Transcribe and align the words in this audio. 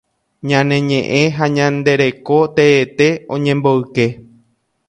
Ñane 0.47 0.75
ñeʼẽ 0.89 1.21
ha 1.37 1.45
ñande 1.55 1.91
reko 2.01 2.35
teete 2.55 3.07
oñemboyke. 3.33 4.05